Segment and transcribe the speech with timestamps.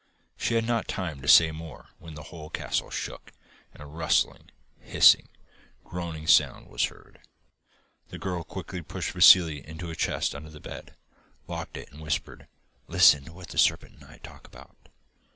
[0.35, 3.33] She had not time to say more, when the whole castle shook,
[3.71, 5.29] and a rustling, hissing,
[5.83, 7.19] groaning sound was heard.
[8.07, 10.95] The girl quickly pushed Vassili into a chest under the bed,
[11.47, 12.47] locked it and whispered:
[12.87, 14.89] 'Listen to what the serpent and I talk about.